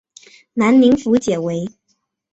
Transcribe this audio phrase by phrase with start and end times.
[0.53, 1.67] 南宁府解围。